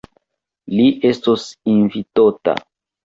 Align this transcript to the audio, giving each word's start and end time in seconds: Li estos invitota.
Li 0.77 0.87
estos 1.09 1.45
invitota. 1.77 2.57